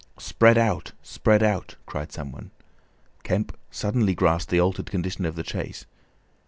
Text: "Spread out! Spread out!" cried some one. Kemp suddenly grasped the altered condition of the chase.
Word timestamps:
"Spread 0.17 0.57
out! 0.57 0.93
Spread 1.03 1.43
out!" 1.43 1.75
cried 1.85 2.11
some 2.11 2.31
one. 2.31 2.49
Kemp 3.21 3.55
suddenly 3.69 4.15
grasped 4.15 4.49
the 4.49 4.59
altered 4.59 4.89
condition 4.89 5.25
of 5.27 5.35
the 5.35 5.43
chase. 5.43 5.85